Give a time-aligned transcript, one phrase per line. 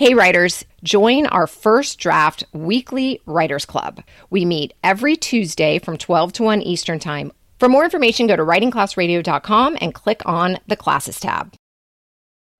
[0.00, 4.02] Hey, writers, join our first draft weekly writers club.
[4.30, 7.32] We meet every Tuesday from 12 to 1 Eastern Time.
[7.58, 11.52] For more information, go to writingclassradio.com and click on the classes tab.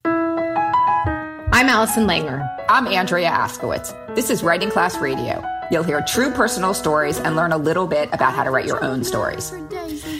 [0.04, 2.46] I'm Allison Langer.
[2.68, 4.14] I'm Andrea Askowitz.
[4.14, 5.42] This is Writing Class Radio.
[5.70, 8.84] You'll hear true personal stories and learn a little bit about how to write your
[8.84, 9.50] own stories.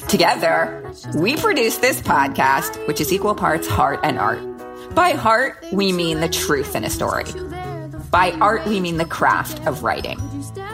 [0.09, 4.50] Together, we produce this podcast, which is equal parts heart and art.
[4.95, 7.25] By heart, we mean the truth in a story.
[8.11, 10.19] By art, we mean the craft of writing.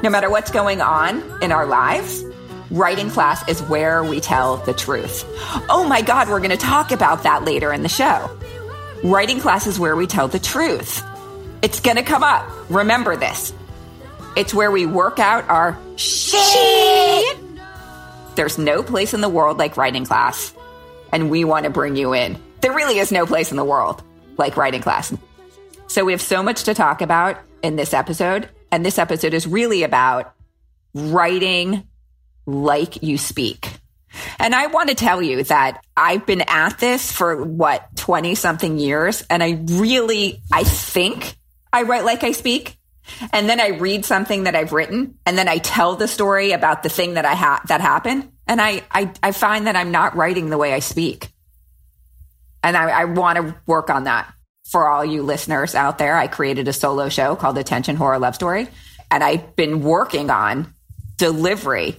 [0.03, 2.25] No matter what's going on in our lives,
[2.71, 5.25] writing class is where we tell the truth.
[5.69, 8.31] Oh my God, we're going to talk about that later in the show.
[9.05, 11.03] Writing class is where we tell the truth.
[11.61, 12.51] It's going to come up.
[12.71, 13.53] Remember this.
[14.35, 17.37] It's where we work out our shit.
[18.35, 20.55] There's no place in the world like writing class,
[21.13, 22.41] and we want to bring you in.
[22.63, 24.03] There really is no place in the world
[24.39, 25.13] like writing class.
[25.87, 28.49] So we have so much to talk about in this episode.
[28.71, 30.35] And this episode is really about
[30.95, 31.87] writing
[32.47, 33.69] like you speak.
[34.39, 38.79] And I want to tell you that I've been at this for what, 20 something
[38.79, 39.25] years.
[39.29, 41.37] And I really, I think
[41.73, 42.79] I write like I speak.
[43.33, 46.83] And then I read something that I've written and then I tell the story about
[46.83, 48.33] the thing that I had that happened.
[48.49, 51.29] And I, I, I find that I'm not writing the way I speak.
[52.67, 56.17] And I, I want to work on that for all you listeners out there.
[56.17, 58.67] I created a solo show called Attention Horror Love Story,
[59.09, 60.75] and I've been working on
[61.17, 61.95] delivery.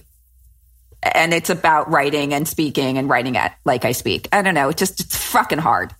[1.02, 4.28] And it's about writing and speaking and writing it like I speak.
[4.30, 4.68] I don't know.
[4.68, 5.94] It's just, it's fucking hard.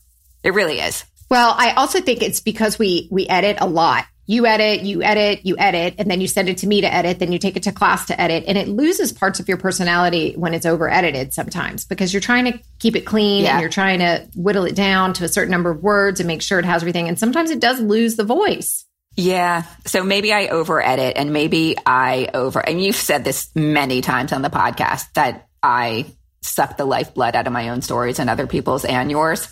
[0.44, 1.03] It really is.
[1.30, 5.46] Well, I also think it's because we we edit a lot you edit, you edit,
[5.46, 7.62] you edit, and then you send it to me to edit, then you take it
[7.62, 8.44] to class to edit.
[8.46, 12.44] And it loses parts of your personality when it's over edited sometimes because you're trying
[12.44, 13.52] to keep it clean yeah.
[13.52, 16.42] and you're trying to whittle it down to a certain number of words and make
[16.42, 17.08] sure it has everything.
[17.08, 18.84] And sometimes it does lose the voice.
[19.16, 19.62] Yeah.
[19.86, 24.34] So maybe I over edit and maybe I over, and you've said this many times
[24.34, 26.04] on the podcast that I
[26.42, 29.48] suck the lifeblood out of my own stories and other people's and yours.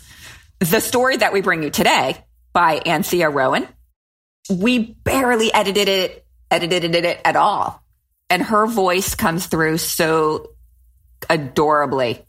[0.59, 2.23] The story that we bring you today
[2.53, 3.67] by Anthea Rowan
[4.49, 7.83] we barely edited it, edited it at all.
[8.29, 10.51] And her voice comes through so
[11.29, 12.25] adorably.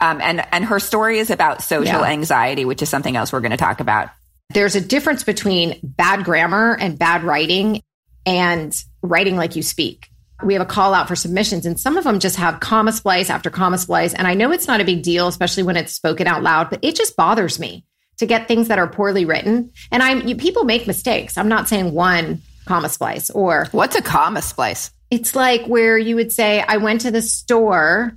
[0.00, 2.10] Um, and, and her story is about social yeah.
[2.10, 4.10] anxiety, which is something else we're going to talk about.
[4.50, 7.82] There's a difference between bad grammar and bad writing
[8.26, 10.08] and writing like you speak.
[10.42, 13.30] We have a call out for submissions, and some of them just have comma splice
[13.30, 14.12] after comma splice.
[14.12, 16.80] And I know it's not a big deal, especially when it's spoken out loud, but
[16.82, 17.84] it just bothers me
[18.22, 19.72] to get things that are poorly written.
[19.90, 21.36] And I'm you, people make mistakes.
[21.36, 24.92] I'm not saying one comma splice or what's a comma splice?
[25.10, 28.16] It's like where you would say, I went to the store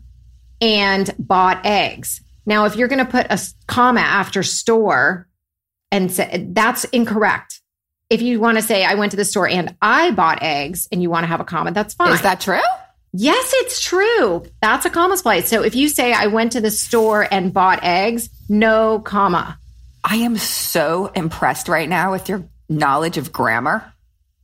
[0.61, 2.21] and bought eggs.
[2.45, 5.27] Now, if you're going to put a comma after store
[5.91, 7.61] and say that's incorrect.
[8.11, 11.01] If you want to say, I went to the store and I bought eggs and
[11.01, 12.13] you want to have a comma, that's fine.
[12.13, 12.61] Is that true?
[13.13, 14.45] Yes, it's true.
[14.61, 15.49] That's a comma splice.
[15.49, 19.57] So if you say, I went to the store and bought eggs, no comma.
[20.05, 23.91] I am so impressed right now with your knowledge of grammar.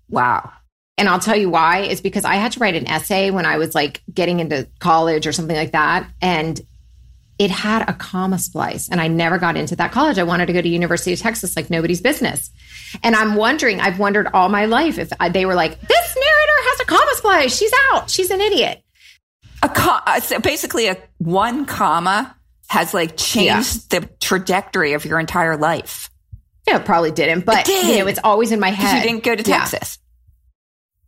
[0.10, 0.52] Wow.
[0.98, 1.82] And I'll tell you why.
[1.82, 5.28] It's because I had to write an essay when I was like getting into college
[5.28, 6.10] or something like that.
[6.20, 6.60] And
[7.38, 8.90] it had a comma splice.
[8.90, 10.18] And I never got into that college.
[10.18, 12.50] I wanted to go to University of Texas like nobody's business.
[13.04, 16.80] And I'm wondering, I've wondered all my life if they were like, this narrator has
[16.82, 17.56] a comma splice.
[17.56, 18.10] She's out.
[18.10, 18.84] She's an idiot.
[19.64, 22.36] A com- uh, basically a one comma
[22.72, 24.00] has like changed yeah.
[24.00, 26.10] the trajectory of your entire life.
[26.66, 27.86] Yeah, it probably didn't, but it did.
[27.86, 29.04] you know, it's always in my head.
[29.04, 30.00] You didn't go to Texas.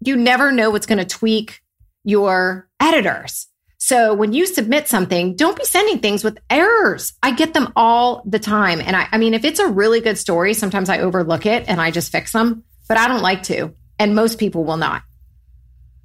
[0.02, 0.12] Yeah.
[0.12, 1.62] You never know what's going to tweak
[2.04, 3.48] your editors.
[3.78, 7.14] So when you submit something, don't be sending things with errors.
[7.24, 8.82] I get them all the time.
[8.82, 11.80] And I, I mean, if it's a really good story, sometimes I overlook it and
[11.80, 13.74] I just fix them, but I don't like to.
[13.98, 15.04] And most people will not.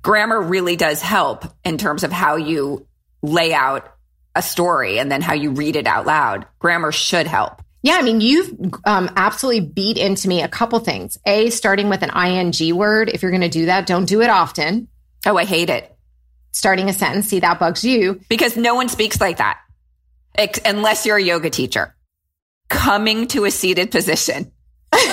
[0.02, 2.86] Grammar really does help in terms of how you
[3.22, 3.97] lay out
[4.34, 6.46] a story and then how you read it out loud.
[6.58, 7.62] Grammar should help.
[7.82, 8.52] Yeah, I mean, you've
[8.84, 11.16] um, absolutely beat into me a couple things.
[11.26, 13.08] A, starting with an ing word.
[13.08, 14.88] If you're going to do that, don't do it often.
[15.24, 15.94] Oh, I hate it.
[16.52, 18.20] Starting a sentence, see, that bugs you.
[18.28, 19.58] Because no one speaks like that,
[20.34, 21.94] Ex- unless you're a yoga teacher.
[22.68, 24.52] Coming to a seated position.
[24.90, 25.06] what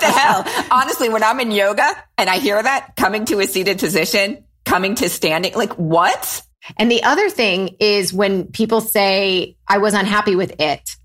[0.00, 0.44] the hell?
[0.70, 1.88] Honestly, when I'm in yoga
[2.18, 6.42] and I hear that, coming to a seated position, coming to standing, like what?
[6.76, 10.96] And the other thing is when people say, I was unhappy with it,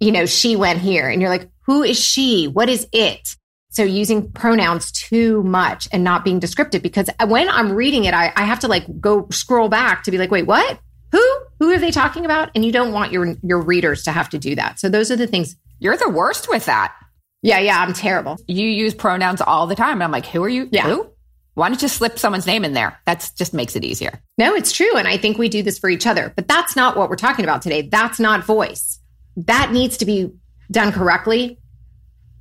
[0.00, 2.48] you know, she went here, and you're like, who is she?
[2.48, 3.36] What is it?
[3.70, 8.32] So using pronouns too much and not being descriptive because when I'm reading it, I,
[8.34, 10.78] I have to like go scroll back to be like, wait, what?
[11.12, 11.38] Who?
[11.58, 12.50] Who are they talking about?
[12.54, 14.80] And you don't want your your readers to have to do that.
[14.80, 16.94] So those are the things You're the worst with that.
[17.42, 18.38] Yeah, yeah, I'm terrible.
[18.48, 19.94] You use pronouns all the time.
[19.94, 20.68] And I'm like, who are you?
[20.72, 20.84] Yeah.
[20.84, 21.10] Who?
[21.56, 23.00] Why don't you slip someone's name in there?
[23.06, 24.20] That just makes it easier.
[24.36, 24.94] No, it's true.
[24.98, 27.46] And I think we do this for each other, but that's not what we're talking
[27.46, 27.80] about today.
[27.80, 29.00] That's not voice.
[29.38, 30.32] That needs to be
[30.70, 31.58] done correctly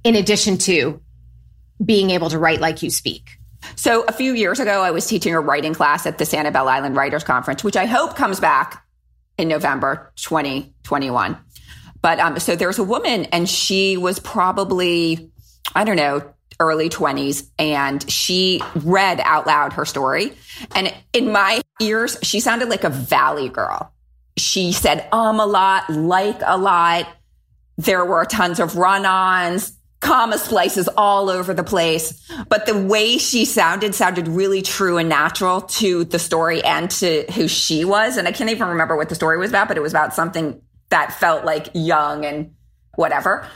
[0.04, 1.00] in addition to
[1.84, 3.38] being able to write like you speak.
[3.78, 6.98] So a few years ago, I was teaching a writing class at the Sanibel Island
[6.98, 8.86] Writers Conference, which I hope comes back
[9.38, 11.38] in November 2021.
[12.02, 15.32] But um, so there's a woman, and she was probably,
[15.74, 20.34] I don't know, early 20s, and she read out loud her story.
[20.74, 23.92] And in my ears, she sounded like a valley girl.
[24.38, 27.08] She said um a lot, like a lot.
[27.78, 32.30] There were tons of run ons, comma splices all over the place.
[32.48, 37.26] But the way she sounded sounded really true and natural to the story and to
[37.34, 38.18] who she was.
[38.18, 40.62] And I can't even remember what the story was about, but it was about something
[40.90, 42.54] that felt like young and
[42.96, 43.48] whatever.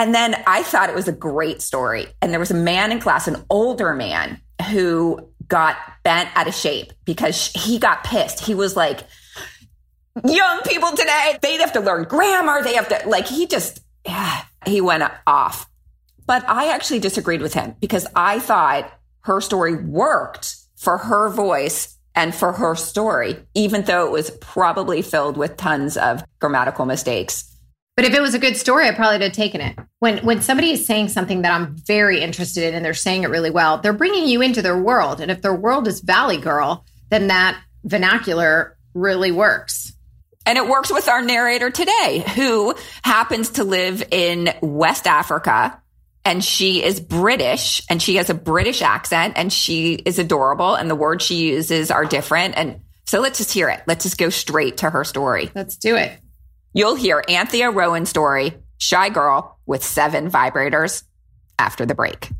[0.00, 2.06] And then I thought it was a great story.
[2.22, 6.54] And there was a man in class, an older man, who got bent out of
[6.54, 8.40] shape because he got pissed.
[8.40, 9.00] He was like,
[10.24, 12.62] young people today, they have to learn grammar.
[12.62, 15.68] They have to, like, he just, yeah, he went off.
[16.24, 18.90] But I actually disagreed with him because I thought
[19.24, 25.02] her story worked for her voice and for her story, even though it was probably
[25.02, 27.49] filled with tons of grammatical mistakes.
[28.00, 29.78] But if it was a good story, I probably would have taken it.
[29.98, 33.28] When when somebody is saying something that I'm very interested in and they're saying it
[33.28, 35.20] really well, they're bringing you into their world.
[35.20, 39.92] And if their world is Valley Girl, then that vernacular really works.
[40.46, 45.78] And it works with our narrator today, who happens to live in West Africa.
[46.24, 50.74] And she is British and she has a British accent and she is adorable.
[50.74, 52.56] And the words she uses are different.
[52.56, 53.82] And so let's just hear it.
[53.86, 55.50] Let's just go straight to her story.
[55.54, 56.18] Let's do it.
[56.72, 61.02] You'll hear Anthea Rowan's story, Shy Girl with Seven Vibrators,
[61.58, 62.30] after the break.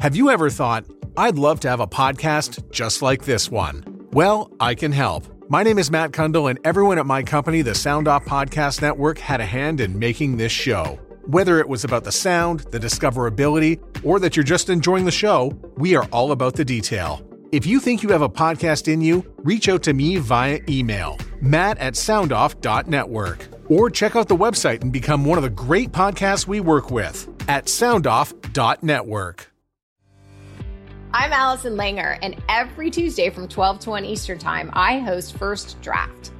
[0.00, 0.84] Have you ever thought,
[1.16, 4.08] I'd love to have a podcast just like this one?
[4.10, 5.24] Well, I can help.
[5.48, 9.18] My name is Matt Cundill, and everyone at my company, the Sound Off Podcast Network,
[9.18, 10.98] had a hand in making this show.
[11.26, 15.56] Whether it was about the sound, the discoverability, or that you're just enjoying the show,
[15.76, 17.22] we are all about the detail.
[17.52, 21.16] If you think you have a podcast in you, reach out to me via email,
[21.40, 26.48] matt at soundoff.network, or check out the website and become one of the great podcasts
[26.48, 29.52] we work with at soundoff.network.
[31.14, 35.80] I'm Allison Langer, and every Tuesday from 12 to 1 Eastern Time, I host First
[35.80, 36.32] Draft.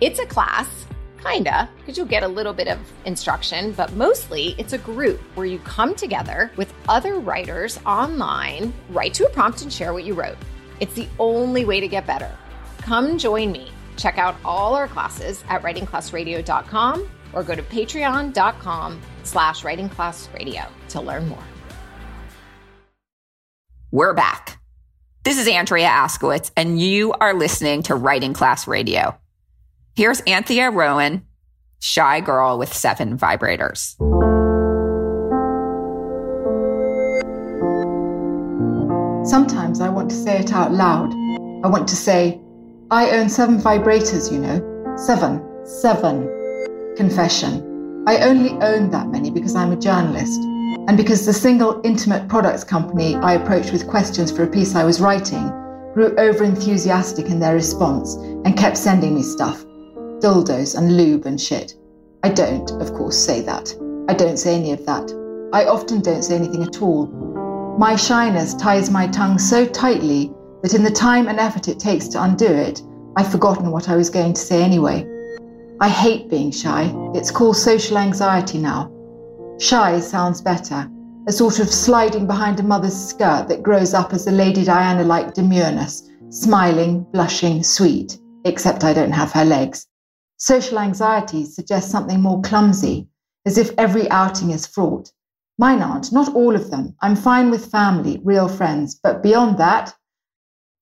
[0.00, 0.86] It's a class,
[1.22, 5.46] kinda, because you'll get a little bit of instruction, but mostly it's a group where
[5.46, 10.14] you come together with other writers online, write to a prompt, and share what you
[10.14, 10.38] wrote.
[10.84, 12.30] It's the only way to get better.
[12.82, 13.70] Come join me.
[13.96, 21.26] Check out all our classes at writingclassradio.com or go to patreon.com slash writingclassradio to learn
[21.26, 21.42] more.
[23.90, 24.60] We're back.
[25.22, 29.18] This is Andrea Askowitz, and you are listening to Writing Class Radio.
[29.96, 31.24] Here's Anthea Rowan,
[31.78, 33.94] Shy Girl with Seven Vibrators.
[39.26, 41.14] Sometimes I want to say it out loud.
[41.64, 42.38] I want to say,
[42.90, 44.60] I own seven vibrators, you know.
[44.98, 45.42] Seven.
[45.64, 46.28] Seven.
[46.94, 48.04] Confession.
[48.06, 50.38] I only own that many because I'm a journalist
[50.88, 54.84] and because the single intimate products company I approached with questions for a piece I
[54.84, 55.48] was writing
[55.94, 59.64] grew over enthusiastic in their response and kept sending me stuff
[60.20, 61.76] dildos and lube and shit.
[62.22, 63.74] I don't, of course, say that.
[64.10, 65.10] I don't say any of that.
[65.54, 67.06] I often don't say anything at all.
[67.76, 72.06] My shyness ties my tongue so tightly that in the time and effort it takes
[72.08, 72.80] to undo it,
[73.16, 75.04] I've forgotten what I was going to say anyway.
[75.80, 76.94] I hate being shy.
[77.14, 78.92] It's called social anxiety now.
[79.58, 80.88] Shy sounds better,
[81.26, 85.02] a sort of sliding behind a mother's skirt that grows up as a Lady Diana
[85.02, 89.88] like demureness, smiling, blushing, sweet, except I don't have her legs.
[90.36, 93.08] Social anxiety suggests something more clumsy,
[93.46, 95.10] as if every outing is fraught.
[95.56, 96.96] Mine aren't, not all of them.
[97.00, 99.94] I'm fine with family, real friends, but beyond that,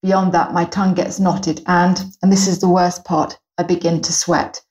[0.02, 4.00] beyond that, my tongue gets knotted and, and this is the worst part, I begin
[4.00, 4.62] to sweat.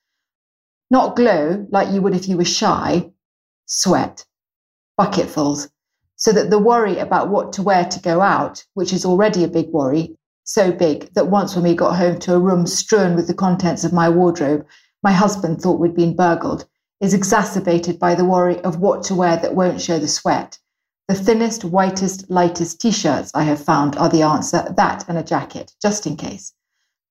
[0.89, 3.11] Not glow like you would if you were shy,
[3.67, 4.25] sweat,
[4.97, 5.69] bucketfuls,
[6.15, 9.47] so that the worry about what to wear to go out, which is already a
[9.47, 13.27] big worry, so big that once when we got home to a room strewn with
[13.27, 14.65] the contents of my wardrobe,
[15.03, 16.65] my husband thought we'd been burgled,
[17.01, 20.59] is exacerbated by the worry of what to wear that won't show the sweat.
[21.07, 25.23] The thinnest, whitest, lightest t shirts I have found are the answer, that and a
[25.23, 26.53] jacket, just in case.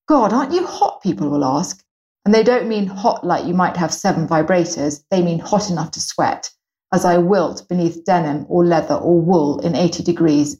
[0.07, 1.03] God, aren't you hot?
[1.03, 1.83] People will ask.
[2.25, 5.91] And they don't mean hot like you might have seven vibrators, they mean hot enough
[5.91, 6.49] to sweat.
[6.93, 10.57] as I wilt beneath denim or leather or wool in 80 degrees.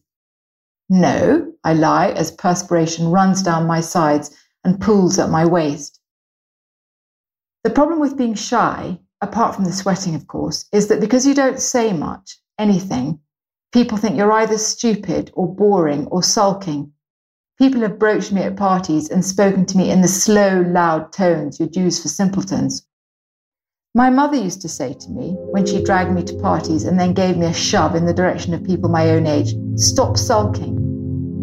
[0.90, 4.32] No, I lie as perspiration runs down my sides
[4.64, 6.00] and pools at my waist.
[7.64, 11.34] The problem with being shy, apart from the sweating, of course, is that because you
[11.34, 13.20] don't say much, anything,
[13.72, 16.92] people think you're either stupid or boring or sulking.
[17.58, 21.60] People have broached me at parties and spoken to me in the slow, loud tones
[21.60, 22.86] you'd use for simpletons.
[23.94, 27.14] My mother used to say to me when she dragged me to parties and then
[27.14, 30.78] gave me a shove in the direction of people my own age, Stop sulking.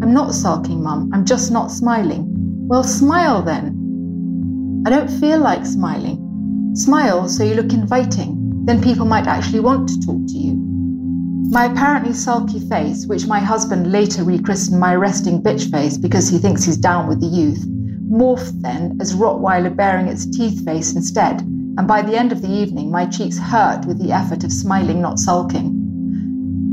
[0.01, 1.11] I'm not sulking, Mum.
[1.13, 2.25] I'm just not smiling.
[2.67, 4.83] Well, smile then.
[4.85, 6.28] I don't feel like smiling.
[6.73, 8.65] Smile so you look inviting.
[8.65, 10.55] Then people might actually want to talk to you.
[11.51, 16.37] My apparently sulky face, which my husband later rechristened my resting bitch face because he
[16.37, 17.65] thinks he's down with the youth,
[18.07, 22.51] morphed then as Rottweiler baring its teeth face instead, and by the end of the
[22.51, 25.79] evening my cheeks hurt with the effort of smiling, not sulking.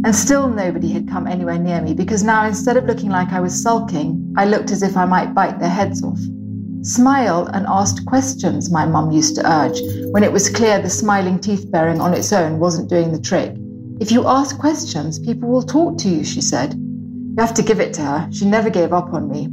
[0.04, 3.40] And still nobody had come anywhere near me because now instead of looking like I
[3.40, 6.20] was sulking, I looked as if I might bite their heads off.
[6.86, 9.80] Smile and ask questions, my mum used to urge,
[10.12, 13.56] when it was clear the smiling teeth bearing on its own wasn't doing the trick.
[13.98, 16.74] If you ask questions, people will talk to you, she said.
[16.74, 18.28] You have to give it to her.
[18.30, 19.48] She never gave up on me.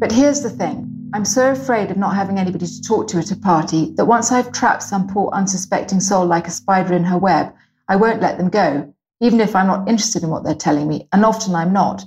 [0.00, 3.30] But here's the thing I'm so afraid of not having anybody to talk to at
[3.30, 7.18] a party that once I've trapped some poor unsuspecting soul like a spider in her
[7.18, 7.54] web,
[7.88, 11.06] I won't let them go, even if I'm not interested in what they're telling me,
[11.12, 12.04] and often I'm not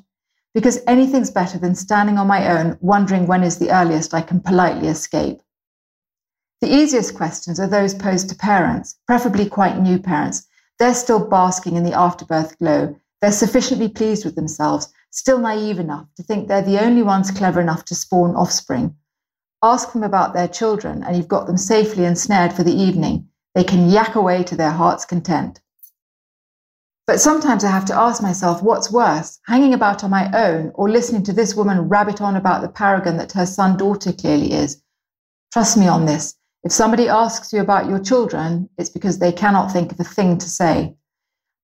[0.54, 4.40] because anything's better than standing on my own, wondering when is the earliest I can
[4.40, 5.42] politely escape.
[6.62, 10.48] The easiest questions are those posed to parents, preferably quite new parents.
[10.80, 12.96] They're still basking in the afterbirth glow.
[13.22, 17.60] They're sufficiently pleased with themselves, still naive enough to think they're the only ones clever
[17.60, 18.96] enough to spawn offspring.
[19.62, 23.28] Ask them about their children, and you've got them safely ensnared for the evening.
[23.56, 25.62] They can yak away to their heart's content.
[27.06, 30.90] But sometimes I have to ask myself what's worse, hanging about on my own or
[30.90, 34.82] listening to this woman rabbit on about the paragon that her son daughter clearly is.
[35.52, 36.36] Trust me on this.
[36.64, 40.38] If somebody asks you about your children, it's because they cannot think of a thing
[40.38, 40.96] to say.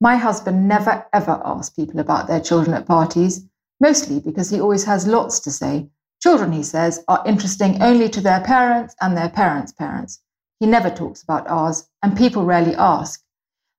[0.01, 3.45] My husband never ever asks people about their children at parties,
[3.79, 5.89] mostly because he always has lots to say.
[6.21, 10.19] Children, he says, are interesting only to their parents and their parents' parents.
[10.59, 13.23] He never talks about ours, and people rarely ask.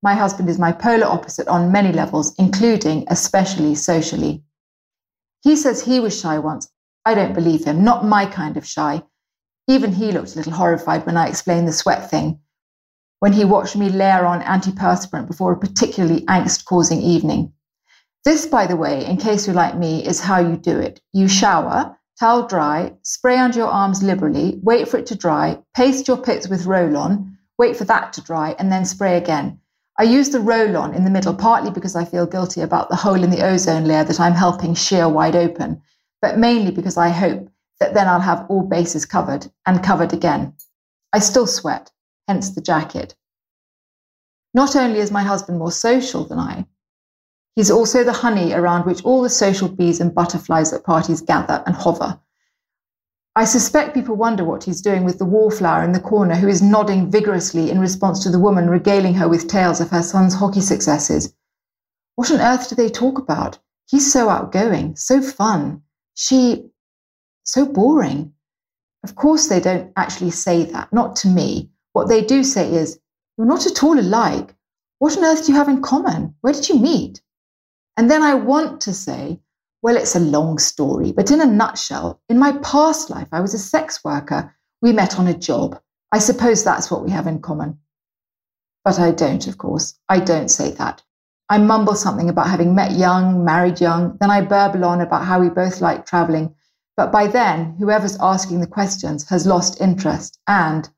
[0.02, 4.42] My husband is my polar opposite on many levels, including especially socially.
[5.42, 6.70] He says he was shy once.
[7.04, 9.02] I don't believe him, not my kind of shy.
[9.68, 12.40] Even he looked a little horrified when I explained the sweat thing,
[13.18, 17.52] when he watched me layer on antiperspirant before a particularly angst causing evening.
[18.24, 21.00] This, by the way, in case you're like me, is how you do it.
[21.12, 26.08] You shower, towel dry, spray under your arms liberally, wait for it to dry, paste
[26.08, 29.60] your pits with roll on, wait for that to dry, and then spray again.
[29.98, 32.96] I use the roll on in the middle, partly because I feel guilty about the
[32.96, 35.82] hole in the ozone layer that I'm helping shear wide open,
[36.22, 40.54] but mainly because I hope that then I'll have all bases covered and covered again.
[41.12, 41.90] I still sweat,
[42.28, 43.14] hence the jacket.
[44.54, 46.66] Not only is my husband more social than I,
[47.54, 51.62] he's also the honey around which all the social bees and butterflies at parties gather
[51.66, 52.18] and hover.
[53.36, 56.60] I suspect people wonder what he's doing with the wallflower in the corner who is
[56.60, 60.60] nodding vigorously in response to the woman regaling her with tales of her son's hockey
[60.60, 61.32] successes.
[62.16, 63.58] What on earth do they talk about?
[63.86, 65.82] He's so outgoing, so fun.
[66.14, 66.70] She,
[67.44, 68.32] so boring.
[69.04, 71.70] Of course, they don't actually say that, not to me.
[71.92, 72.98] What they do say is,
[73.38, 74.54] You're not at all alike.
[74.98, 76.34] What on earth do you have in common?
[76.40, 77.22] Where did you meet?
[77.96, 79.40] And then I want to say,
[79.82, 83.54] well, it's a long story, but in a nutshell, in my past life, I was
[83.54, 84.54] a sex worker.
[84.82, 85.80] We met on a job.
[86.12, 87.78] I suppose that's what we have in common.
[88.84, 89.98] But I don't, of course.
[90.08, 91.02] I don't say that.
[91.48, 95.40] I mumble something about having met young, married young, then I burble on about how
[95.40, 96.54] we both like traveling.
[96.96, 100.88] But by then, whoever's asking the questions has lost interest and,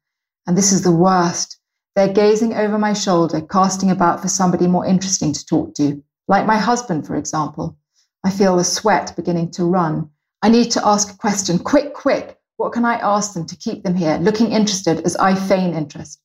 [0.46, 1.58] and this is the worst,
[1.94, 6.46] they're gazing over my shoulder, casting about for somebody more interesting to talk to, like
[6.46, 7.76] my husband, for example.
[8.24, 10.10] I feel the sweat beginning to run.
[10.42, 11.58] I need to ask a question.
[11.58, 12.38] Quick, quick.
[12.56, 16.20] What can I ask them to keep them here, looking interested as I feign interest?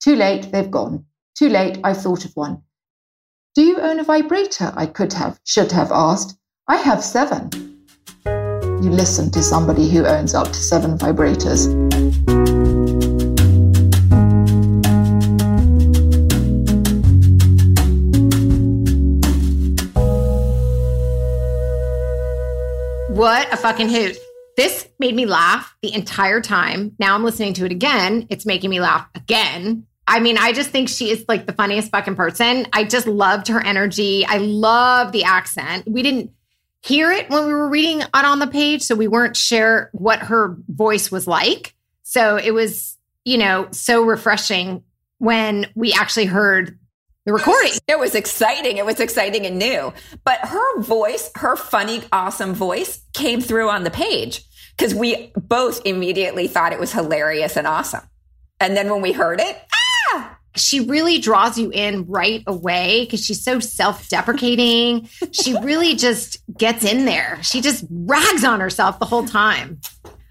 [0.00, 1.04] Too late, they've gone.
[1.36, 2.62] Too late, I've thought of one.
[3.54, 4.72] Do you own a vibrator?
[4.76, 6.38] I could have, should have asked.
[6.68, 7.50] I have seven.
[8.24, 11.66] You listen to somebody who owns up to seven vibrators.
[23.26, 24.16] What a fucking hoot.
[24.56, 26.94] This made me laugh the entire time.
[27.00, 28.28] Now I'm listening to it again.
[28.30, 29.84] It's making me laugh again.
[30.06, 32.68] I mean, I just think she is like the funniest fucking person.
[32.72, 34.24] I just loved her energy.
[34.24, 35.88] I love the accent.
[35.88, 36.30] We didn't
[36.82, 40.20] hear it when we were reading it on the page, so we weren't sure what
[40.20, 41.74] her voice was like.
[42.04, 44.84] So it was, you know, so refreshing
[45.18, 46.78] when we actually heard
[47.26, 47.72] the recording.
[47.88, 48.78] It was exciting.
[48.78, 49.92] It was exciting and new.
[50.24, 54.42] But her voice, her funny, awesome voice came through on the page
[54.76, 58.02] because we both immediately thought it was hilarious and awesome.
[58.60, 59.56] And then when we heard it,
[60.12, 60.38] ah!
[60.56, 65.08] She really draws you in right away because she's so self deprecating.
[65.32, 67.38] she really just gets in there.
[67.42, 69.80] She just rags on herself the whole time.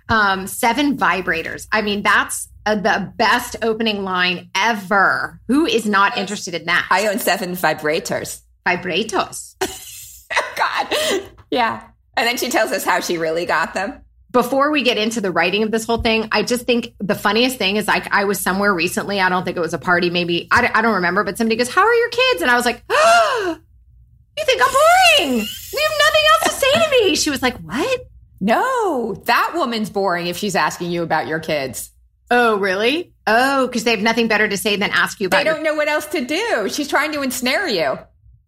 [0.09, 1.67] Um, seven vibrators.
[1.71, 5.39] I mean, that's uh, the best opening line ever.
[5.47, 6.87] Who is not interested in that?
[6.89, 8.41] I own seven vibrators.
[8.65, 9.55] Vibrators.
[10.57, 11.29] God.
[11.51, 11.83] Yeah.
[12.17, 14.01] And then she tells us how she really got them.
[14.31, 17.57] Before we get into the writing of this whole thing, I just think the funniest
[17.57, 19.21] thing is like I was somewhere recently.
[19.21, 21.73] I don't think it was a party, maybe I, I don't remember, but somebody goes,
[21.73, 23.57] "How are your kids?" And I was like, oh,
[24.37, 25.39] "You think I'm boring?
[25.39, 28.01] You have nothing else to say to me." She was like, "What?"
[28.41, 31.91] No, that woman's boring if she's asking you about your kids.
[32.31, 33.13] Oh, really?
[33.27, 35.37] Oh, because they have nothing better to say than ask you about.
[35.37, 36.69] They don't your- know what else to do.
[36.69, 37.97] She's trying to ensnare you.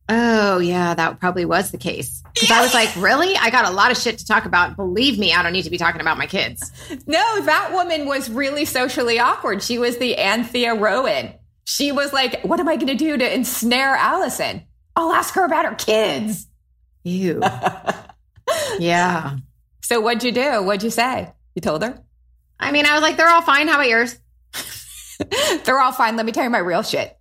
[0.09, 2.23] Oh, yeah, that probably was the case.
[2.33, 3.35] Because I was like, really?
[3.35, 4.75] I got a lot of shit to talk about.
[4.77, 6.71] Believe me, I don't need to be talking about my kids.
[7.05, 9.61] No, that woman was really socially awkward.
[9.61, 11.33] She was the Anthea Rowan.
[11.65, 14.63] She was like, what am I going to do to ensnare Allison?
[14.95, 16.47] I'll ask her about her kids.
[17.03, 17.41] Ew.
[18.79, 19.35] yeah.
[19.81, 20.63] So what'd you do?
[20.63, 21.31] What'd you say?
[21.55, 22.01] You told her?
[22.59, 23.67] I mean, I was like, they're all fine.
[23.67, 24.17] How about yours?
[25.65, 26.15] they're all fine.
[26.15, 27.17] Let me tell you my real shit.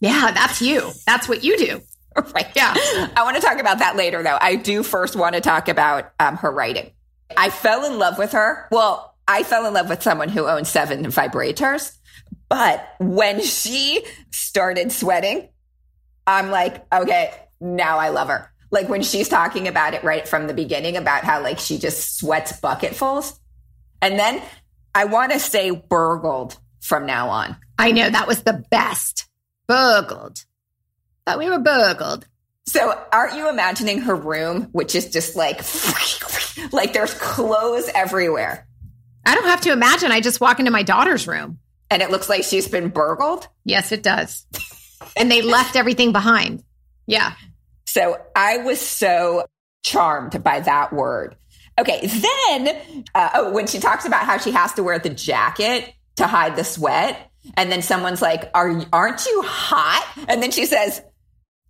[0.00, 0.90] Yeah, that's you.
[1.06, 1.80] That's what you do.
[2.34, 2.48] Right.
[2.56, 2.74] Yeah.
[2.76, 4.36] I want to talk about that later, though.
[4.38, 6.90] I do first want to talk about um, her writing.
[7.36, 8.66] I fell in love with her.
[8.70, 11.96] Well, I fell in love with someone who owns seven vibrators.
[12.48, 15.48] But when she started sweating,
[16.26, 18.52] I'm like, okay, now I love her.
[18.70, 22.18] Like when she's talking about it right from the beginning about how like she just
[22.18, 23.39] sweats bucketfuls.
[24.02, 24.42] And then
[24.94, 27.56] I want to say burgled from now on.
[27.78, 29.28] I know that was the best.
[29.66, 30.44] Burgled.
[31.26, 32.26] Thought we were burgled.
[32.66, 35.58] So aren't you imagining her room, which is just like,
[36.72, 38.66] like there's clothes everywhere?
[39.26, 40.12] I don't have to imagine.
[40.12, 41.58] I just walk into my daughter's room.
[41.90, 43.48] And it looks like she's been burgled?
[43.64, 44.46] Yes, it does.
[45.16, 46.62] and they left everything behind.
[47.06, 47.32] Yeah.
[47.86, 49.44] So I was so
[49.82, 51.36] charmed by that word.
[51.80, 55.92] Okay, then uh, oh, when she talks about how she has to wear the jacket
[56.16, 60.66] to hide the sweat, and then someone's like, "Are aren't you hot?" And then she
[60.66, 61.00] says,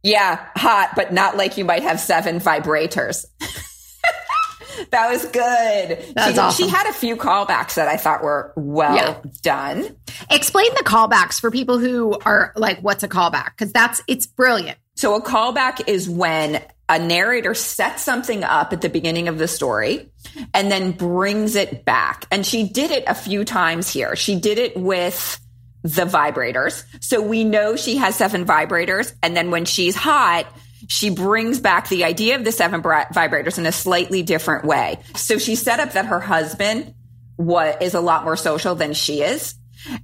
[0.02, 3.24] "Yeah, hot, but not like you might have seven vibrators."
[4.90, 6.14] that was good.
[6.14, 6.64] That's she, awesome.
[6.64, 9.30] she had a few callbacks that I thought were well yeah.
[9.42, 9.96] done.
[10.28, 14.78] Explain the callbacks for people who are like, "What's a callback?" Because that's it's brilliant.
[14.96, 19.46] So a callback is when a narrator sets something up at the beginning of the
[19.46, 20.10] story
[20.52, 22.26] and then brings it back.
[22.32, 24.16] And she did it a few times here.
[24.16, 25.40] She did it with
[25.82, 26.84] the vibrators.
[27.00, 29.14] So we know she has seven vibrators.
[29.22, 30.46] And then when she's hot,
[30.88, 34.98] she brings back the idea of the seven vibrators in a slightly different way.
[35.14, 36.94] So she set up that her husband
[37.36, 39.54] what is a lot more social than she is.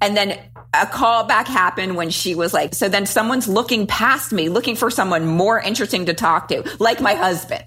[0.00, 0.38] And then
[0.82, 4.90] a callback happened when she was like, so then someone's looking past me, looking for
[4.90, 7.64] someone more interesting to talk to, like my husband.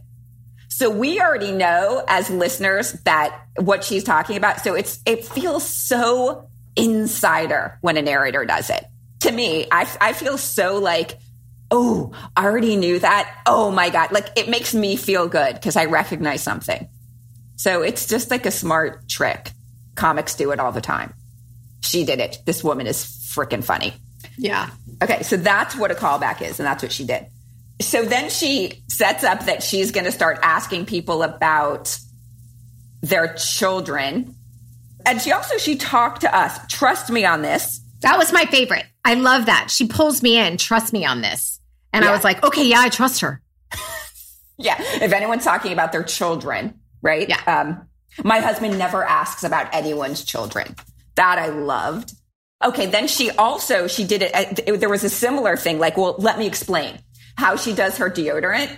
[0.67, 4.61] So we already know as listeners that what she's talking about.
[4.61, 8.85] So it's, it feels so insider when a narrator does it.
[9.21, 11.19] To me, I, I feel so like,
[11.71, 13.41] oh, I already knew that.
[13.45, 14.11] Oh my God.
[14.11, 16.87] Like it makes me feel good because I recognize something.
[17.55, 19.51] So it's just like a smart trick.
[19.95, 21.13] Comics do it all the time
[21.81, 22.39] she did it.
[22.45, 23.93] This woman is freaking funny.
[24.37, 24.69] Yeah.
[25.01, 27.27] Okay, so that's what a callback is, and that's what she did.
[27.81, 31.97] So then she sets up that she's going to start asking people about
[33.01, 34.35] their children.
[35.05, 36.59] And she also she talked to us.
[36.67, 37.79] Trust me on this.
[38.01, 38.85] That was my favorite.
[39.05, 39.69] I love that.
[39.71, 40.57] She pulls me in.
[40.57, 41.59] Trust me on this.
[41.93, 42.11] And yeah.
[42.11, 43.41] I was like, okay, yeah, I trust her.
[44.57, 44.75] yeah.
[44.79, 47.27] If anyone's talking about their children, right?
[47.27, 47.41] Yeah.
[47.47, 47.87] Um,
[48.23, 50.75] my husband never asks about anyone's children.
[51.19, 52.13] That I loved.
[52.63, 54.31] Okay, then she also she did it,
[54.65, 54.79] it.
[54.79, 55.77] There was a similar thing.
[55.77, 56.97] Like, well, let me explain
[57.35, 58.71] how she does her deodorant,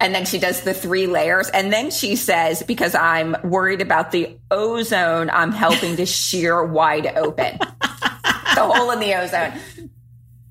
[0.00, 4.10] and then she does the three layers, and then she says, "Because I'm worried about
[4.10, 9.52] the ozone, I'm helping to shear wide open the hole in the ozone."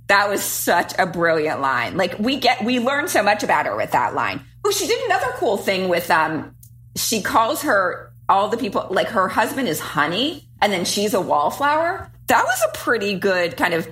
[0.08, 1.98] That was such a brilliant line.
[1.98, 4.40] Like we get, we learn so much about her with that line.
[4.64, 6.56] Oh, she did another cool thing with um.
[6.96, 11.22] She calls her all the people like her husband is honey and then she's a
[11.22, 12.12] wallflower.
[12.28, 13.88] That was a pretty good kind of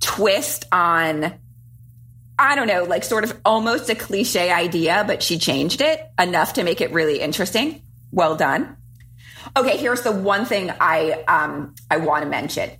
[0.00, 1.38] twist on
[2.40, 6.54] I don't know, like sort of almost a cliche idea, but she changed it enough
[6.54, 7.82] to make it really interesting.
[8.12, 8.78] Well done.
[9.58, 12.70] Okay, here's the one thing I um, I want to mention.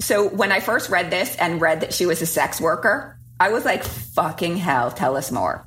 [0.00, 3.50] So when I first read this and read that she was a sex worker, I
[3.50, 5.66] was like, "Fucking hell, tell us more."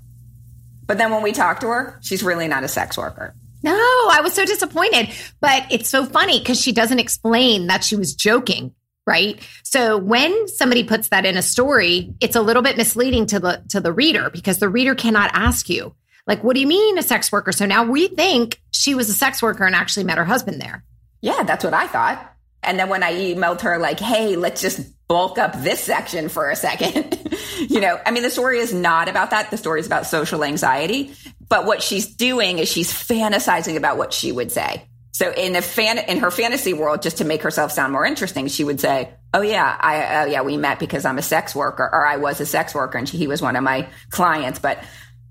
[0.85, 3.35] But then when we talked to her, she's really not a sex worker.
[3.63, 5.09] No, I was so disappointed.
[5.39, 8.73] But it's so funny because she doesn't explain that she was joking
[9.07, 9.39] right?
[9.63, 13.63] So when somebody puts that in a story it's a little bit misleading to the
[13.69, 15.95] to the reader because the reader cannot ask you
[16.27, 17.51] like what do you mean a sex worker?
[17.51, 20.83] So now we think she was a sex worker and actually met her husband there.
[21.21, 22.33] Yeah that's what i thought.
[22.63, 26.49] And then when i emailed her like hey let's just bulk up this section for
[26.49, 27.19] a second
[27.69, 30.41] you know i mean the story is not about that the story is about social
[30.41, 31.13] anxiety
[31.49, 35.61] but what she's doing is she's fantasizing about what she would say so in a
[35.61, 39.13] fan in her fantasy world, just to make herself sound more interesting, she would say,
[39.33, 42.39] "Oh yeah, I oh yeah, we met because I'm a sex worker, or I was
[42.39, 44.83] a sex worker, and she, he was one of my clients." But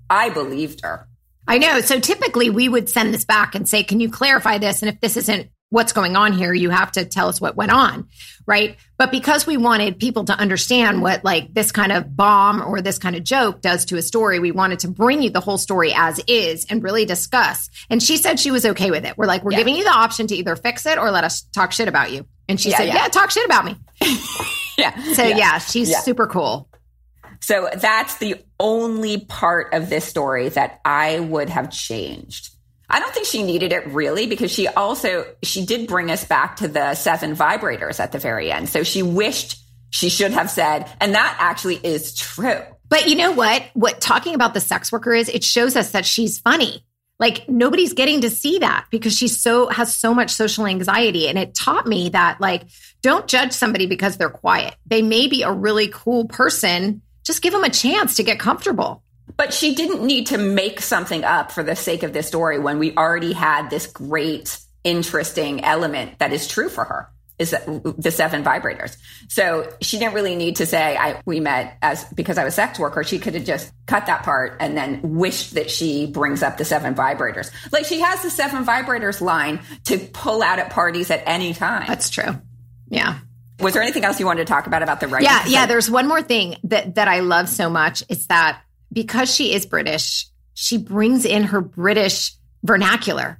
[0.09, 1.09] I believed her.
[1.45, 1.81] I know.
[1.81, 5.01] So typically, we would send this back and say, "Can you clarify this?" And if
[5.01, 8.07] this isn't what's going on here, you have to tell us what went on,
[8.45, 8.75] right?
[8.97, 12.99] But because we wanted people to understand what like this kind of bomb or this
[12.99, 15.93] kind of joke does to a story, we wanted to bring you the whole story
[15.95, 17.69] as is and really discuss.
[17.89, 19.17] And she said she was okay with it.
[19.17, 19.59] We're like, we're yeah.
[19.59, 22.27] giving you the option to either fix it or let us talk shit about you.
[22.49, 22.95] And she yeah, said, yeah.
[22.95, 23.07] yeah.
[23.07, 23.77] talk shit about me.
[24.77, 25.13] yeah.
[25.13, 26.67] So yeah, she's super cool.
[27.39, 32.49] So that's the only part of this story that I would have changed.
[32.91, 36.57] I don't think she needed it really because she also she did bring us back
[36.57, 38.69] to the seven vibrators at the very end.
[38.69, 39.57] So she wished
[39.91, 42.61] she should have said, and that actually is true.
[42.89, 43.63] But you know what?
[43.73, 46.83] What talking about the sex worker is, it shows us that she's funny.
[47.19, 51.27] Like nobody's getting to see that because she's so has so much social anxiety.
[51.27, 52.63] And it taught me that like
[53.01, 54.75] don't judge somebody because they're quiet.
[54.85, 57.01] They may be a really cool person.
[57.23, 59.03] Just give them a chance to get comfortable.
[59.41, 62.77] But she didn't need to make something up for the sake of this story when
[62.77, 68.43] we already had this great, interesting element that is true for her is the seven
[68.43, 68.97] vibrators.
[69.29, 72.77] So she didn't really need to say I we met as because I was sex
[72.77, 73.03] worker.
[73.03, 76.65] She could have just cut that part and then wished that she brings up the
[76.65, 77.49] seven vibrators.
[77.71, 81.87] Like she has the seven vibrators line to pull out at parties at any time.
[81.87, 82.39] That's true.
[82.89, 83.17] Yeah.
[83.59, 85.29] Was there anything else you wanted to talk about about the writing?
[85.31, 85.65] Yeah, yeah.
[85.65, 88.03] There's one more thing that that I love so much.
[88.07, 93.39] It's that because she is British, she brings in her British vernacular.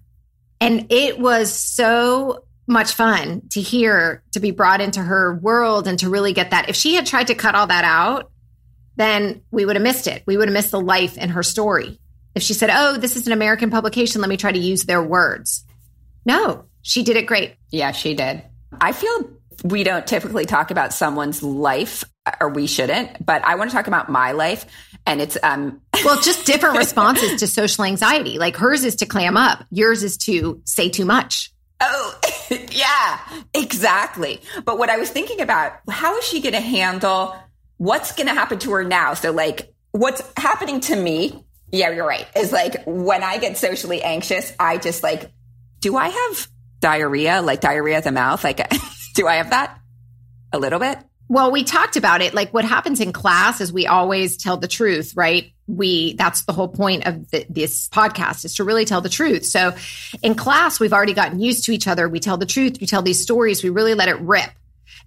[0.60, 6.00] And it was so much fun to hear, to be brought into her world and
[6.00, 6.70] to really get that.
[6.70, 8.32] If she had tried to cut all that out,
[8.96, 10.24] then we would have missed it.
[10.26, 12.00] We would have missed the life in her story.
[12.36, 15.04] If she said, Oh, this is an American publication, let me try to use their
[15.04, 15.66] words.
[16.26, 17.56] No, she did it great.
[17.72, 18.44] Yeah, she did.
[18.80, 19.32] I feel
[19.64, 22.04] we don't typically talk about someone's life,
[22.40, 24.66] or we shouldn't, but I want to talk about my life
[25.06, 28.38] and it's um well just different responses to social anxiety.
[28.38, 29.66] Like hers is to clam up.
[29.72, 31.52] Yours is to say too much.
[31.80, 32.20] Oh
[32.72, 33.20] yeah
[33.54, 34.42] exactly.
[34.66, 37.36] But what i was thinking about how is she going to handle
[37.78, 39.16] what's going to happen to her now?
[39.16, 41.44] So like what's happening to me?
[41.72, 42.28] Yeah you're right.
[42.36, 45.32] Is like when i get socially anxious i just like
[45.80, 46.48] do i have
[46.80, 47.42] diarrhea?
[47.42, 48.44] Like diarrhea of the mouth?
[48.44, 48.62] Like
[49.16, 49.80] do i have that
[50.54, 51.00] a little bit
[51.32, 52.34] well, we talked about it.
[52.34, 55.54] Like what happens in class is we always tell the truth, right?
[55.65, 59.46] We, that's the whole point of the, this podcast is to really tell the truth.
[59.46, 59.74] So
[60.22, 62.10] in class, we've already gotten used to each other.
[62.10, 62.82] We tell the truth.
[62.82, 63.63] We tell these stories.
[63.63, 64.50] We really let it rip.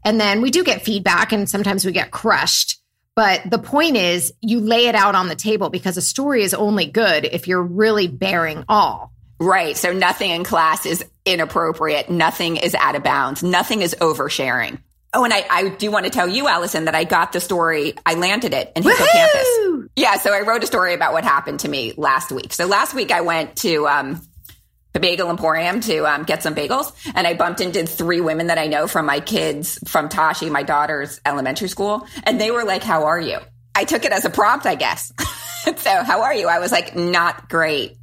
[0.02, 2.80] And then we do get feedback and sometimes we get crushed.
[3.14, 6.54] But the point is you lay it out on the table because a story is
[6.54, 9.12] only good if you're really bearing all.
[9.38, 9.76] Right.
[9.76, 12.08] So nothing in class is inappropriate.
[12.08, 13.42] Nothing is out of bounds.
[13.42, 14.78] Nothing is oversharing.
[15.14, 17.94] Oh, and I, I do want to tell you, Allison, that I got the story.
[18.04, 19.88] I landed it in Hinkle campus.
[19.96, 20.16] Yeah.
[20.16, 22.52] So I wrote a story about what happened to me last week.
[22.52, 24.20] So last week I went to, um,
[24.94, 28.58] the bagel emporium to um, get some bagels and i bumped into three women that
[28.58, 32.82] i know from my kids from tashi my daughter's elementary school and they were like
[32.82, 33.38] how are you
[33.74, 35.12] i took it as a prompt i guess
[35.76, 37.96] so how are you i was like not great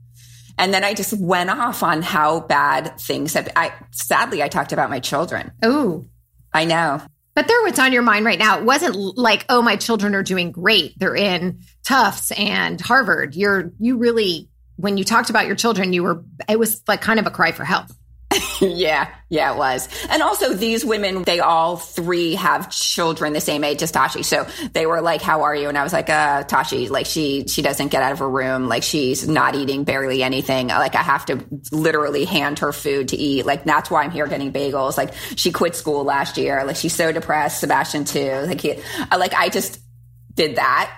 [0.57, 4.73] and then i just went off on how bad things have i sadly i talked
[4.73, 6.05] about my children oh
[6.53, 7.01] I know.
[7.33, 8.59] But they're what's on your mind right now.
[8.59, 10.99] It wasn't like, oh, my children are doing great.
[10.99, 13.35] They're in Tufts and Harvard.
[13.35, 17.19] You're, you really, when you talked about your children, you were, it was like kind
[17.19, 17.87] of a cry for help.
[18.61, 19.89] Yeah, yeah, it was.
[20.09, 24.23] And also these women, they all three have children the same age as Tashi.
[24.23, 25.69] So they were like, how are you?
[25.69, 28.67] And I was like, uh, Tashi, like she, she doesn't get out of her room.
[28.67, 30.67] Like she's not eating barely anything.
[30.67, 33.45] Like I have to literally hand her food to eat.
[33.45, 34.97] Like that's why I'm here getting bagels.
[34.97, 36.63] Like she quit school last year.
[36.63, 37.59] Like she's so depressed.
[37.59, 38.31] Sebastian too.
[38.45, 38.75] Like he,
[39.11, 39.79] like I just
[40.35, 40.95] did that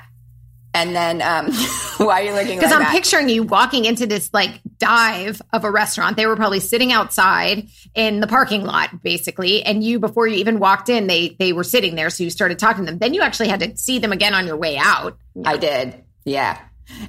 [0.73, 1.51] and then, um,
[1.97, 2.57] why are you looking?
[2.57, 2.91] Because like I'm that?
[2.91, 6.17] picturing you walking into this like dive of a restaurant.
[6.17, 9.63] They were probably sitting outside in the parking lot, basically.
[9.63, 12.09] And you, before you even walked in, they they were sitting there.
[12.09, 12.99] So you started talking to them.
[12.99, 15.17] Then you actually had to see them again on your way out.
[15.45, 16.59] I did, yeah.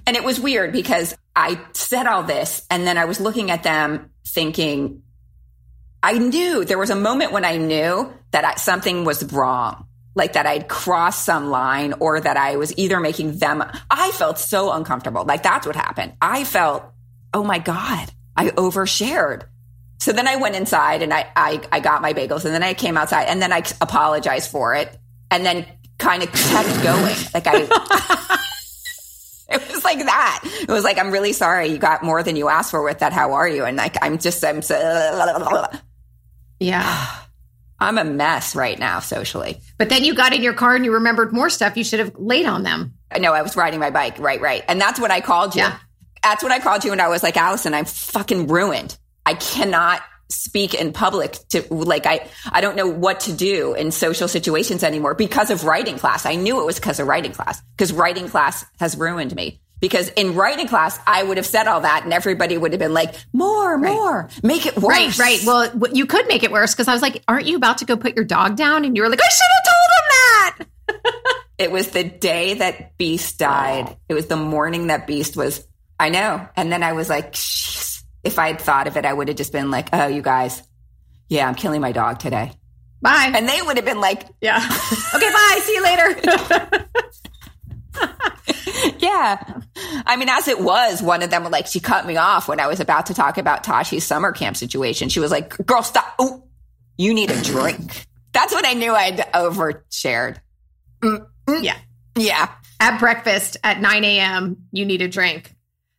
[0.06, 3.64] And it was weird because I said all this, and then I was looking at
[3.64, 5.02] them, thinking,
[6.00, 10.34] I knew there was a moment when I knew that I, something was wrong like
[10.34, 14.72] that I'd crossed some line or that I was either making them, I felt so
[14.72, 15.24] uncomfortable.
[15.24, 16.14] Like that's what happened.
[16.20, 16.84] I felt,
[17.34, 19.42] oh my God, I overshared.
[19.98, 22.74] So then I went inside and I, I, I got my bagels and then I
[22.74, 24.96] came outside and then I apologized for it
[25.30, 25.66] and then
[25.98, 27.16] kind of kept going.
[27.34, 27.62] Like I,
[29.50, 30.40] it was like that.
[30.62, 31.68] It was like, I'm really sorry.
[31.68, 33.12] You got more than you asked for with that.
[33.12, 33.64] How are you?
[33.64, 35.70] And like, I'm just, I'm so,
[36.60, 37.10] Yeah.
[37.80, 39.60] I'm a mess right now socially.
[39.78, 41.76] But then you got in your car and you remembered more stuff.
[41.76, 42.94] You should have laid on them.
[43.18, 44.18] No, I was riding my bike.
[44.18, 44.62] Right, right.
[44.68, 45.62] And that's what I called you.
[45.62, 45.78] Yeah.
[46.24, 46.92] That's when I called you.
[46.92, 48.96] And I was like, Allison, I'm fucking ruined.
[49.26, 53.90] I cannot speak in public to like, I, I don't know what to do in
[53.90, 56.24] social situations anymore because of writing class.
[56.24, 59.60] I knew it was because of writing class because writing class has ruined me.
[59.80, 62.94] Because in writing class, I would have said all that and everybody would have been
[62.94, 65.18] like, more, more, make it worse.
[65.18, 65.40] Right, right.
[65.44, 67.94] Well, you could make it worse because I was like, aren't you about to go
[67.96, 68.86] put your dog down?
[68.86, 70.66] And you were like, I should have told him
[71.18, 71.34] that.
[71.56, 73.96] It was the day that Beast died.
[74.08, 75.64] It was the morning that Beast was,
[76.04, 76.46] I know.
[76.54, 78.02] And then I was like, Jeez.
[78.22, 80.62] if I had thought of it, I would have just been like, oh, you guys,
[81.30, 82.52] yeah, I'm killing my dog today.
[83.00, 83.32] Bye.
[83.34, 84.56] And they would have been like, yeah.
[85.14, 85.60] okay, bye.
[85.62, 86.20] See you later.
[88.98, 89.62] yeah.
[90.04, 92.66] I mean, as it was, one of them like she cut me off when I
[92.66, 95.08] was about to talk about Tashi's summer camp situation.
[95.08, 96.16] She was like, "Girl, stop!
[96.20, 96.42] Ooh,
[96.98, 100.36] you need a drink." That's when I knew I'd overshared.
[101.00, 101.78] Mm, mm, yeah.
[102.14, 102.50] Yeah.
[102.78, 105.54] At breakfast at 9 a.m., you need a drink.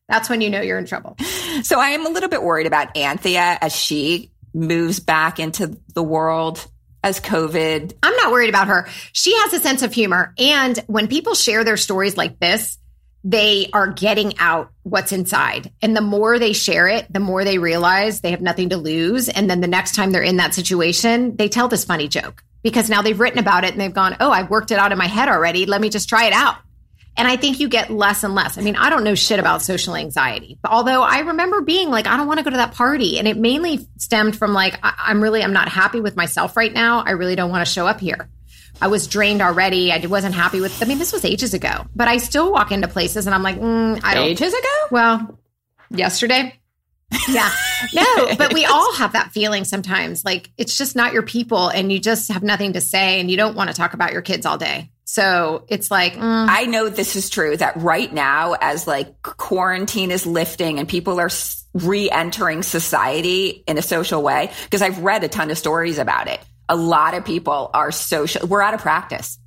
[0.07, 1.17] That's when you know you're in trouble.
[1.63, 6.03] So I am a little bit worried about Anthea as she moves back into the
[6.03, 6.65] world
[7.03, 7.93] as COVID.
[8.01, 8.87] I'm not worried about her.
[9.13, 10.33] She has a sense of humor.
[10.37, 12.77] And when people share their stories like this,
[13.23, 15.71] they are getting out what's inside.
[15.81, 19.29] And the more they share it, the more they realize they have nothing to lose.
[19.29, 22.89] And then the next time they're in that situation, they tell this funny joke because
[22.89, 25.07] now they've written about it and they've gone, Oh, I've worked it out in my
[25.07, 25.65] head already.
[25.65, 26.57] Let me just try it out.
[27.17, 28.57] And I think you get less and less.
[28.57, 32.07] I mean, I don't know shit about social anxiety, but although I remember being like,
[32.07, 33.19] I don't want to go to that party.
[33.19, 36.73] And it mainly stemmed from like, I- am really, I'm not happy with myself right
[36.73, 36.99] now.
[37.05, 38.29] I really don't want to show up here.
[38.81, 39.93] I was drained already.
[39.93, 42.89] I wasn't happy with, I mean, this was ages ago, but I still walk into
[42.89, 44.25] places and I'm like, mm, I don't.
[44.27, 44.87] Ages ago?
[44.91, 45.39] Well,
[45.89, 46.59] yesterday.
[47.29, 47.49] Yeah.
[47.93, 50.23] No, but we all have that feeling sometimes.
[50.23, 53.35] Like it's just not your people and you just have nothing to say and you
[53.37, 54.89] don't want to talk about your kids all day.
[55.05, 56.47] So it's like, mm.
[56.49, 61.19] I know this is true that right now, as like quarantine is lifting and people
[61.19, 61.29] are
[61.73, 66.27] re entering society in a social way, because I've read a ton of stories about
[66.27, 66.39] it.
[66.67, 69.37] A lot of people are social, we're out of practice.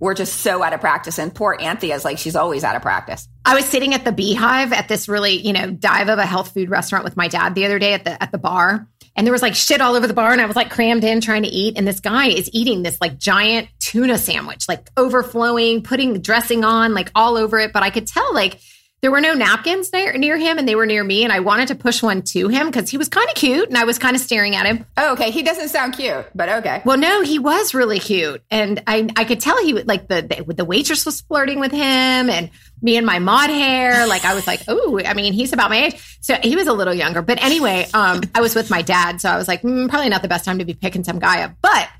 [0.00, 1.18] We're just so out of practice.
[1.18, 3.28] And poor Anthea is like, she's always out of practice.
[3.44, 6.52] I was sitting at the Beehive at this really, you know, dive of a health
[6.52, 8.88] food restaurant with my dad the other day at the at the bar.
[9.16, 11.20] And there was like shit all over the bar, and I was like crammed in
[11.20, 11.78] trying to eat.
[11.78, 16.94] And this guy is eating this like giant tuna sandwich, like overflowing, putting dressing on,
[16.94, 17.72] like all over it.
[17.72, 18.58] But I could tell like
[19.04, 21.24] there were no napkins near, near him and they were near me.
[21.24, 23.76] And I wanted to push one to him because he was kind of cute and
[23.76, 24.86] I was kind of staring at him.
[24.96, 25.30] Oh, okay.
[25.30, 26.80] He doesn't sound cute, but okay.
[26.86, 28.42] Well, no, he was really cute.
[28.50, 31.70] And I, I could tell he would like the, the, the waitress was flirting with
[31.70, 31.82] him
[32.30, 32.48] and
[32.80, 34.06] me and my mod hair.
[34.06, 36.18] Like I was like, oh, I mean, he's about my age.
[36.22, 37.20] So he was a little younger.
[37.20, 39.20] But anyway, um, I was with my dad.
[39.20, 41.42] So I was like, mm, probably not the best time to be picking some guy
[41.42, 41.52] up.
[41.60, 41.90] But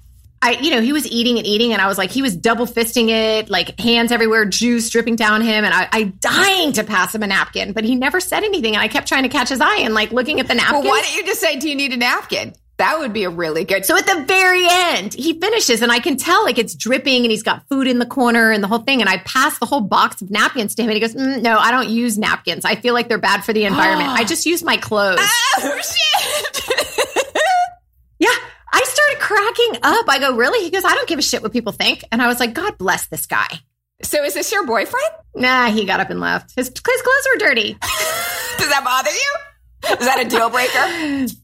[0.44, 2.66] I, you know, he was eating and eating, and I was like, he was double
[2.66, 7.14] fisting it, like hands everywhere, juice dripping down him, and I, I dying to pass
[7.14, 9.62] him a napkin, but he never said anything, and I kept trying to catch his
[9.62, 10.82] eye and like looking at the napkin.
[10.82, 13.30] Well, why don't you just say, "Do you need a napkin?" That would be a
[13.30, 13.86] really good.
[13.86, 17.30] So at the very end, he finishes, and I can tell like it's dripping, and
[17.30, 19.00] he's got food in the corner and the whole thing.
[19.00, 21.56] And I pass the whole box of napkins to him, and he goes, mm, "No,
[21.56, 22.66] I don't use napkins.
[22.66, 24.10] I feel like they're bad for the environment.
[24.10, 25.20] I just use my clothes."
[25.56, 26.53] Oh shit!
[28.94, 30.06] Started cracking up.
[30.08, 30.64] I go, really?
[30.64, 32.04] He goes, I don't give a shit what people think.
[32.12, 33.48] And I was like, God bless this guy.
[34.02, 35.10] So is this your boyfriend?
[35.34, 36.54] Nah, he got up and left.
[36.56, 37.72] His, his clothes were dirty.
[38.58, 39.98] Does that bother you?
[39.98, 41.34] Is that a deal breaker?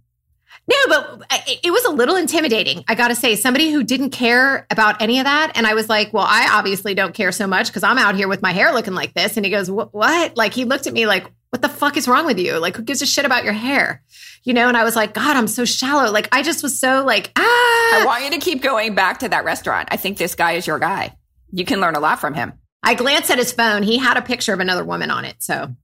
[0.68, 2.84] No, but it was a little intimidating.
[2.86, 5.52] I got to say, somebody who didn't care about any of that.
[5.56, 8.28] And I was like, well, I obviously don't care so much because I'm out here
[8.28, 9.36] with my hair looking like this.
[9.36, 10.36] And he goes, what?
[10.36, 12.58] Like, he looked at me like, what the fuck is wrong with you?
[12.58, 14.02] Like, who gives a shit about your hair?
[14.44, 14.68] You know?
[14.68, 16.10] And I was like, God, I'm so shallow.
[16.10, 17.40] Like, I just was so like, ah.
[17.42, 19.88] I want you to keep going back to that restaurant.
[19.90, 21.16] I think this guy is your guy.
[21.52, 22.52] You can learn a lot from him.
[22.82, 23.82] I glanced at his phone.
[23.82, 25.36] He had a picture of another woman on it.
[25.40, 25.74] So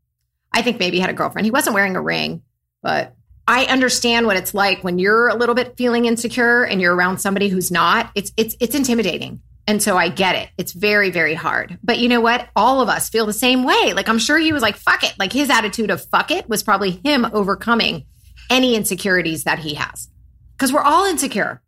[0.52, 1.44] I think maybe he had a girlfriend.
[1.44, 2.42] He wasn't wearing a ring,
[2.82, 3.14] but
[3.48, 7.18] I understand what it's like when you're a little bit feeling insecure and you're around
[7.18, 8.10] somebody who's not.
[8.14, 9.40] It's it's it's intimidating.
[9.66, 10.48] And so I get it.
[10.58, 11.78] It's very, very hard.
[11.82, 12.48] But you know what?
[12.54, 13.92] All of us feel the same way.
[13.94, 15.14] Like I'm sure he was like, fuck it.
[15.18, 18.06] Like his attitude of fuck it was probably him overcoming
[18.48, 20.08] any insecurities that he has.
[20.52, 21.60] Because we're all insecure.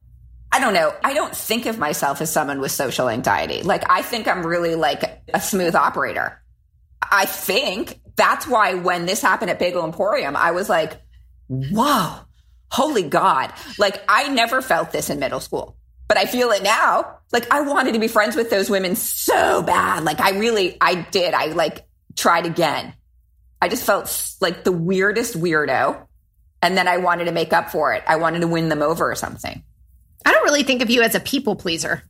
[0.52, 0.94] I don't know.
[1.04, 3.62] I don't think of myself as someone with social anxiety.
[3.62, 6.40] Like I think I'm really like a smooth operator.
[7.02, 11.00] I think that's why when this happened at Bagel Emporium, I was like,
[11.48, 12.20] whoa,
[12.70, 13.52] holy God.
[13.78, 15.76] Like I never felt this in middle school,
[16.08, 17.18] but I feel it now.
[17.30, 20.04] Like I wanted to be friends with those women so bad.
[20.04, 21.34] Like I really, I did.
[21.34, 22.94] I like tried again.
[23.60, 26.06] I just felt like the weirdest weirdo.
[26.62, 28.02] And then I wanted to make up for it.
[28.06, 29.62] I wanted to win them over or something.
[30.24, 32.02] I don't really think of you as a people pleaser.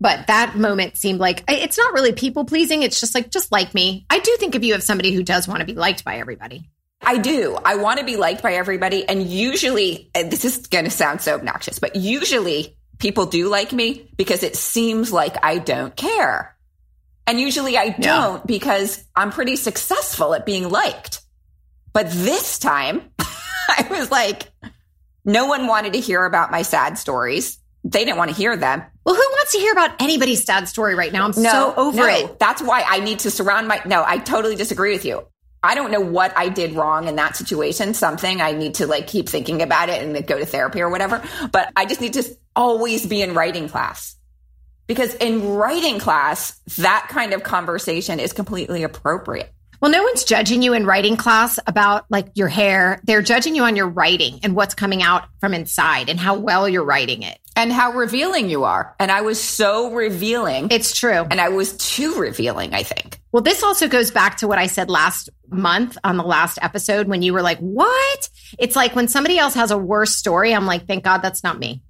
[0.00, 2.82] But that moment seemed like it's not really people pleasing.
[2.82, 4.06] It's just like, just like me.
[4.10, 6.68] I do think of you as somebody who does want to be liked by everybody.
[7.00, 7.58] I do.
[7.64, 9.08] I want to be liked by everybody.
[9.08, 13.72] And usually, and this is going to sound so obnoxious, but usually people do like
[13.72, 16.56] me because it seems like I don't care.
[17.26, 21.20] And usually I don't because I'm pretty successful at being liked.
[21.92, 24.44] But this time I was like,
[25.24, 27.58] no one wanted to hear about my sad stories.
[27.84, 28.84] They didn't want to hear them.
[29.04, 31.24] Well, who wants to hear about anybody's sad story right now?
[31.24, 32.06] I'm no, so over no.
[32.06, 32.38] it.
[32.38, 33.82] That's why I need to surround my.
[33.84, 35.26] No, I totally disagree with you.
[35.62, 37.94] I don't know what I did wrong in that situation.
[37.94, 41.22] Something I need to like keep thinking about it and go to therapy or whatever.
[41.52, 42.24] But I just need to
[42.56, 44.16] always be in writing class
[44.86, 49.52] because in writing class, that kind of conversation is completely appropriate.
[49.82, 53.00] Well, no one's judging you in writing class about like your hair.
[53.02, 56.68] They're judging you on your writing and what's coming out from inside and how well
[56.68, 57.36] you're writing it.
[57.56, 58.94] And how revealing you are.
[59.00, 60.68] And I was so revealing.
[60.70, 61.26] It's true.
[61.28, 63.20] And I was too revealing, I think.
[63.32, 67.08] Well, this also goes back to what I said last month on the last episode
[67.08, 68.28] when you were like, What?
[68.60, 71.58] It's like when somebody else has a worse story, I'm like, Thank God that's not
[71.58, 71.82] me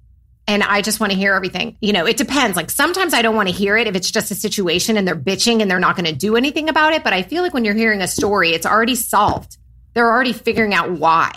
[0.47, 1.77] and I just want to hear everything.
[1.81, 2.57] You know, it depends.
[2.57, 5.15] Like sometimes I don't want to hear it if it's just a situation and they're
[5.15, 7.03] bitching and they're not going to do anything about it.
[7.03, 9.57] But I feel like when you're hearing a story, it's already solved.
[9.93, 11.31] They're already figuring out why.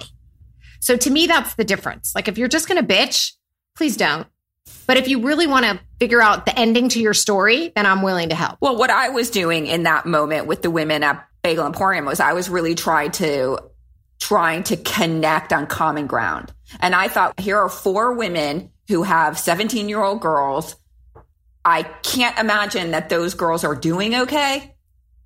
[0.81, 2.15] So to me, that's the difference.
[2.15, 3.33] Like if you're just going to bitch,
[3.77, 4.27] please don't.
[4.87, 8.03] But if you really want to figure out the ending to your story, then I'm
[8.03, 8.59] willing to help.
[8.61, 12.19] Well, what I was doing in that moment with the women at Bagel Emporium was
[12.19, 13.59] I was really trying to
[14.19, 16.53] trying to connect on common ground.
[16.81, 20.77] And I thought here are four women who have 17 year old girls.
[21.65, 24.77] I can't imagine that those girls are doing okay.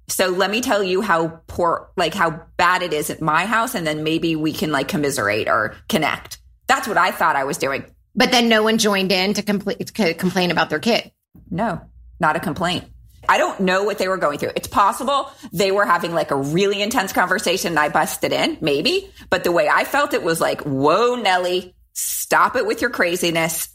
[0.08, 3.74] So let me tell you how poor, like how bad it is at my house.
[3.74, 6.38] And then maybe we can like commiserate or connect.
[6.66, 7.84] That's what I thought I was doing.
[8.16, 11.12] But then no one joined in to, compl- to complain about their kid.
[11.50, 11.80] No,
[12.18, 12.84] not a complaint.
[13.28, 14.52] I don't know what they were going through.
[14.56, 19.12] It's possible they were having like a really intense conversation and I busted in, maybe.
[19.28, 23.68] But the way I felt it was like, whoa, Nelly, stop it with your craziness.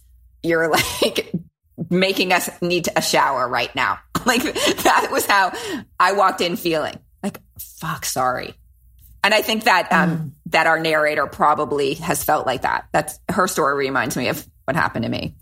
[0.43, 0.69] You're
[1.01, 1.31] like
[1.89, 3.99] making us need a shower right now.
[4.25, 5.51] Like that was how
[5.99, 8.53] I walked in feeling like, fuck, sorry.
[9.23, 10.31] And I think that, um, mm.
[10.47, 12.87] that our narrator probably has felt like that.
[12.91, 15.35] That's her story reminds me of what happened to me.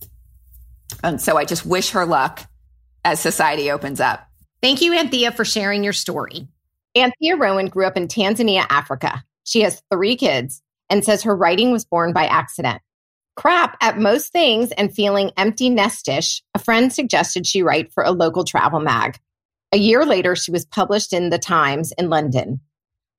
[1.04, 2.40] And so I just wish her luck
[3.04, 4.26] as society opens up.
[4.62, 6.48] Thank you, Anthea, for sharing your story.
[6.96, 9.24] Anthea Rowan grew up in Tanzania, Africa.
[9.44, 10.62] She has three kids
[10.94, 12.80] and says her writing was born by accident.
[13.36, 18.12] Crap at most things and feeling empty nestish, a friend suggested she write for a
[18.12, 19.18] local travel mag.
[19.72, 22.60] A year later, she was published in The Times in London.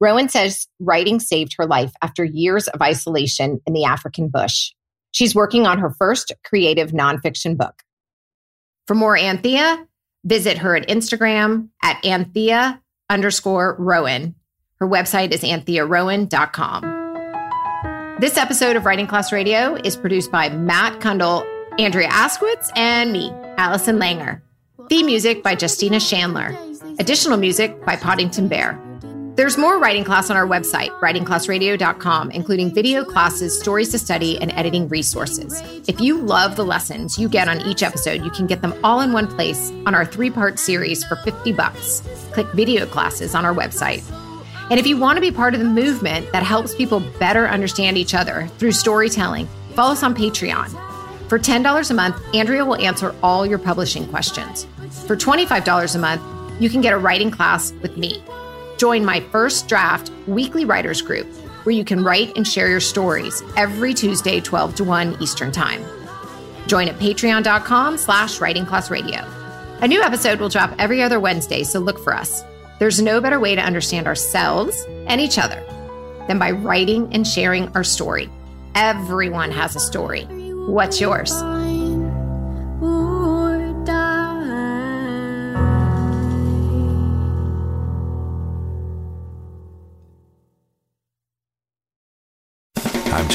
[0.00, 4.70] Rowan says writing saved her life after years of isolation in the African bush.
[5.10, 7.82] She's working on her first creative nonfiction book.
[8.86, 9.84] For more Anthea,
[10.24, 14.36] visit her at Instagram at Anthea underscore Rowan.
[14.76, 17.03] Her website is anthearowan.com.
[18.20, 21.44] This episode of Writing Class Radio is produced by Matt Cundill,
[21.80, 24.40] Andrea Askowitz, and me, Allison Langer.
[24.88, 26.56] Theme music by Justina Shandler.
[27.00, 28.80] Additional music by Podington Bear.
[29.34, 34.52] There's more writing class on our website, writingclassradio.com, including video classes, stories to study, and
[34.52, 35.60] editing resources.
[35.88, 39.00] If you love the lessons you get on each episode, you can get them all
[39.00, 42.00] in one place on our three part series for 50 bucks.
[42.32, 44.04] Click video classes on our website.
[44.70, 47.98] And if you want to be part of the movement that helps people better understand
[47.98, 50.70] each other through storytelling, follow us on Patreon.
[51.28, 54.66] For $10 a month, Andrea will answer all your publishing questions.
[55.06, 58.22] For $25 a month, you can get a writing class with me.
[58.78, 61.26] Join my first draft weekly writers group
[61.64, 65.82] where you can write and share your stories every Tuesday, 12 to 1 Eastern Time.
[66.66, 69.20] Join at patreon.com slash writing class radio.
[69.80, 72.42] A new episode will drop every other Wednesday, so look for us.
[72.78, 75.62] There's no better way to understand ourselves and each other
[76.26, 78.30] than by writing and sharing our story.
[78.74, 80.24] Everyone has a story.
[80.66, 81.32] What's yours?